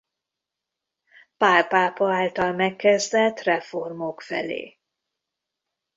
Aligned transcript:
Pál 1.37 1.67
pápa 1.67 2.13
által 2.13 2.51
megkezdett 2.53 3.39
reformok 3.41 4.21
felé. 4.21 4.77